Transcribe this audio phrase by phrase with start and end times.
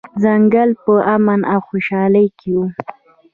[0.21, 2.59] ځنګل په امن او خوشحالۍ کې و.